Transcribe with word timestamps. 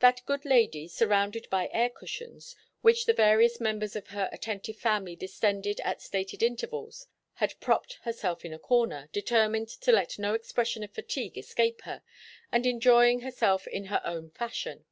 That 0.00 0.20
good 0.26 0.44
lady, 0.44 0.88
surrounded 0.88 1.48
by 1.48 1.70
air 1.72 1.88
cushions, 1.88 2.54
which 2.82 3.06
the 3.06 3.14
various 3.14 3.58
members 3.60 3.96
of 3.96 4.08
her 4.08 4.28
attentive 4.30 4.76
family 4.76 5.16
distended 5.16 5.80
at 5.80 6.02
stated 6.02 6.42
intervals, 6.42 7.06
had 7.36 7.58
propped 7.60 7.94
herself 8.02 8.44
in 8.44 8.52
a 8.52 8.58
corner, 8.58 9.08
determined 9.10 9.68
to 9.70 9.90
let 9.90 10.18
no 10.18 10.34
expression 10.34 10.84
of 10.84 10.90
fatigue 10.92 11.38
escape 11.38 11.80
her, 11.84 12.02
and 12.52 12.66
enjoying 12.66 13.20
herself 13.20 13.66
in 13.66 13.86
her 13.86 14.02
own 14.04 14.28
fashion. 14.32 14.84